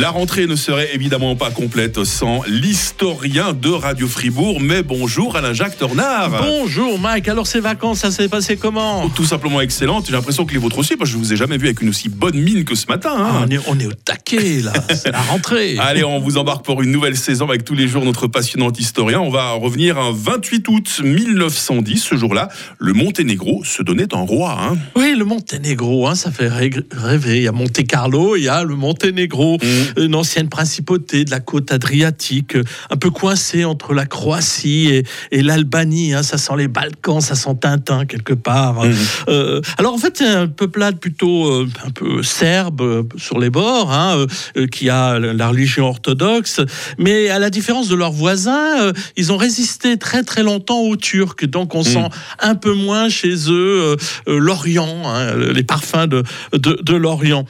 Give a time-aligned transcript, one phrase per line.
[0.00, 4.60] La rentrée ne serait évidemment pas complète sans l'historien de Radio Fribourg.
[4.60, 6.42] Mais bonjour Alain-Jacques Tornard.
[6.42, 9.08] Bonjour Mike, alors ces vacances, ça s'est passé comment?
[9.10, 10.06] Tout simplement excellente.
[10.06, 11.90] J'ai l'impression que les vôtres aussi, parce que je vous ai jamais vu avec une
[11.90, 13.14] aussi bonne mine que ce matin.
[13.16, 13.30] hein.
[13.34, 15.76] Ah, on, est, on est au taquet là, c'est la rentrée.
[15.78, 19.20] Allez, on vous embarque pour une nouvelle saison avec tous les jours notre passionnant historien.
[19.20, 22.02] On va revenir un 28 août 1910.
[22.02, 22.48] Ce jour-là,
[22.78, 24.58] le Monténégro se donnait un roi.
[24.60, 24.76] hein.
[24.96, 27.36] Oui, le Monténégro, hein, ça fait rêver.
[27.36, 29.58] Il y a Monte Carlo, il y a le Monténégro,
[29.96, 32.56] une ancienne principauté de la côte adriatique,
[32.90, 36.14] un peu coincée entre la Croatie et, et l'Albanie.
[36.14, 36.22] hein.
[36.22, 38.82] ça sent les Balkans, ça sent Tintin quelque part.
[39.28, 43.50] Euh, alors en fait, c'est un peuplade plutôt euh, un peu serbe euh, sur les
[43.50, 44.26] bords, hein,
[44.70, 46.60] qui a la religion orthodoxe,
[46.98, 51.44] mais à la différence de leurs voisins, ils ont résisté très très longtemps aux Turcs,
[51.46, 52.08] donc on sent
[52.40, 56.22] un peu moins chez eux l'Orient, hein, les parfums de,
[56.52, 57.44] de, de l'Orient.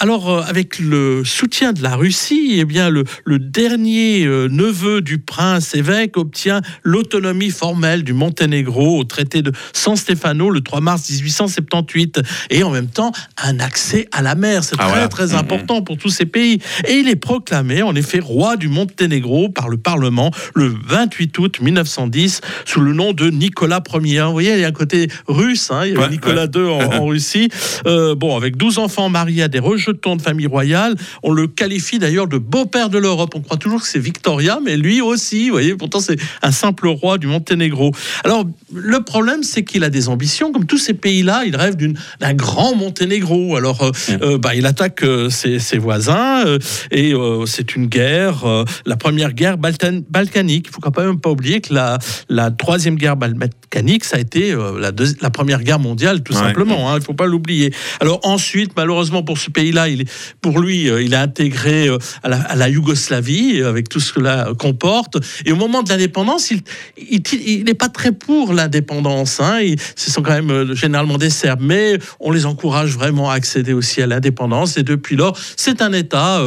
[0.00, 5.18] Alors avec le soutien de la Russie, eh bien le, le dernier euh, neveu du
[5.18, 11.08] prince évêque obtient l'autonomie formelle du Monténégro au traité de San Stefano le 3 mars
[11.08, 14.64] 1878 et en même temps un accès à la mer.
[14.64, 15.08] C'est Ah, très voilà.
[15.08, 15.34] très Mhm.
[15.36, 16.58] important pour tous ces pays.
[16.88, 21.60] Et il est proclamé en effet roi du Monténégro par le Parlement le 28 août
[21.60, 24.22] 1910 sous le nom de Nicolas Ier.
[24.26, 26.62] Vous voyez, il y a un côté russe, hein, il y avait Ouais, Nicolas II
[26.66, 27.48] en, en Russie.
[27.86, 31.98] Euh, bon, avec 12 enfants mariés à des rejetons de famille royale, on le qualifie
[31.98, 33.32] d'ailleurs de beau-père de l'Europe.
[33.34, 36.88] On croit toujours que c'est Victoria, mais lui aussi, vous voyez, pourtant c'est un simple
[36.88, 37.92] roi du Monténégro.
[38.24, 41.98] Alors, le problème, c'est qu'il a des ambitions, comme tous ces pays-là, il rêve d'une-
[42.20, 43.56] d'un grand Monténégro.
[43.56, 43.90] Alors, euh,
[44.22, 46.58] euh, bah, il attaque euh, ses, ses voisins, euh,
[46.90, 47.12] et
[47.46, 48.44] c'est une guerre,
[48.86, 50.66] la première guerre baltan- balkanique.
[50.68, 51.98] Il faut quand même pas oublier que la,
[52.28, 56.38] la troisième guerre balkanique, ça a été la, la première guerre mondiale, tout Ouais.
[56.40, 56.90] simplement.
[56.92, 57.72] hein, il faut pas l'oublier.
[58.00, 60.10] Alors ensuite, malheureusement pour ce pays-là, il est,
[60.40, 64.52] pour lui, il est intégré euh, à la, Yougoslavie euh, avec tout ce que cela
[64.56, 65.16] comporte.
[65.44, 69.40] Et au moment de l'indépendance, il n'est pas très pour l'indépendance.
[69.40, 69.58] Hein,
[69.96, 73.72] ce sont quand même euh, généralement des Serbes, mais on les encourage vraiment à accéder
[73.72, 74.76] aussi à l'indépendance.
[74.76, 76.40] Et depuis lors, c'est un État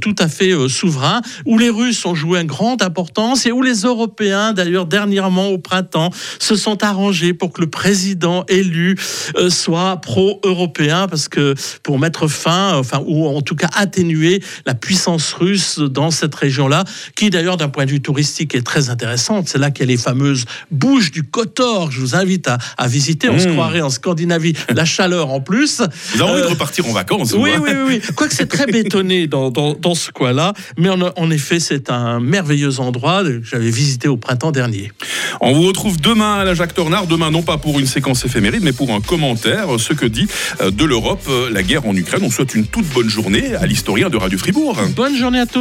[0.00, 3.82] tout à fait souverain où les Russes ont joué une grande importance et où les
[3.82, 8.96] Européens, d'ailleurs dernièrement au printemps, se sont arrangés pour que le président élu
[9.48, 14.19] soit pro-européen parce que pour mettre fin, enfin ou en tout cas atténuer
[14.66, 16.84] la puissance russe dans cette région-là,
[17.16, 19.48] qui d'ailleurs d'un point de vue touristique est très intéressante.
[19.48, 21.90] C'est là qu'il y a les fameuses bouches du Kotor.
[21.90, 23.28] Je vous invite à, à visiter.
[23.28, 23.52] On se Mmh.
[23.52, 25.80] croirait en Scandinavie, la chaleur en plus.
[26.14, 28.14] Vous avez envie de Euh, repartir en vacances oui, hein oui, oui, oui.
[28.14, 32.20] Quoique c'est très bétonné dans, dans, dans ce coin-là, mais en, en effet, c'est un
[32.20, 34.92] merveilleux endroit que j'avais visité au printemps dernier.
[35.40, 37.06] On vous retrouve demain à la Jacques Tornard.
[37.06, 40.26] Demain, non pas pour une séquence éphéméride, mais pour un commentaire, ce que dit
[40.60, 42.22] euh, de l'Europe euh, la guerre en Ukraine.
[42.24, 44.76] On souhaite une toute bonne journée à l'historien de Radio Fribourg.
[44.94, 45.58] Bonne journée à tous.